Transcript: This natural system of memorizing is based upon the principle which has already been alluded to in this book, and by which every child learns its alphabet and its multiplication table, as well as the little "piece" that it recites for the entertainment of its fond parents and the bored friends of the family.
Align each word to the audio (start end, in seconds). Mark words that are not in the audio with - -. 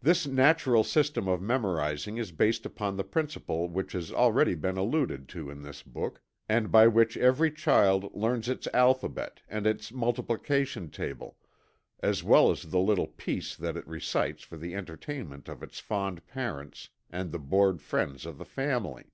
This 0.00 0.26
natural 0.26 0.82
system 0.82 1.28
of 1.28 1.42
memorizing 1.42 2.16
is 2.16 2.32
based 2.32 2.64
upon 2.64 2.96
the 2.96 3.04
principle 3.04 3.68
which 3.68 3.92
has 3.92 4.10
already 4.10 4.54
been 4.54 4.78
alluded 4.78 5.28
to 5.28 5.50
in 5.50 5.60
this 5.60 5.82
book, 5.82 6.22
and 6.48 6.72
by 6.72 6.86
which 6.86 7.18
every 7.18 7.52
child 7.52 8.10
learns 8.16 8.48
its 8.48 8.66
alphabet 8.72 9.42
and 9.46 9.66
its 9.66 9.92
multiplication 9.92 10.88
table, 10.88 11.36
as 12.00 12.24
well 12.24 12.50
as 12.50 12.62
the 12.62 12.80
little 12.80 13.08
"piece" 13.08 13.54
that 13.56 13.76
it 13.76 13.86
recites 13.86 14.42
for 14.42 14.56
the 14.56 14.74
entertainment 14.74 15.50
of 15.50 15.62
its 15.62 15.80
fond 15.80 16.26
parents 16.26 16.88
and 17.10 17.30
the 17.30 17.38
bored 17.38 17.82
friends 17.82 18.24
of 18.24 18.38
the 18.38 18.46
family. 18.46 19.12